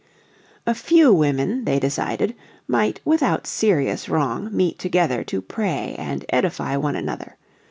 A 0.65 0.73
few 0.73 1.13
women, 1.13 1.65
they 1.65 1.79
decided, 1.79 2.35
might 2.67 2.99
without 3.05 3.45
serious 3.45 4.09
wrong 4.09 4.49
meet 4.51 4.79
together 4.79 5.23
to 5.25 5.43
pray 5.43 5.93
and 5.95 6.25
edify 6.29 6.75
one 6.75 6.95
another. 6.95 7.37